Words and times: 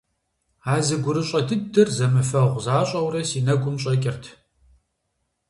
А 0.73 0.75
зы 0.85 0.95
гурыщӀэ 1.03 1.39
дыдэр 1.47 1.89
зэмыфэгъу 1.97 2.63
защӀэурэ 2.65 3.21
си 3.29 3.39
нэгум 3.45 3.75
щӀэкӀырт. 3.81 4.23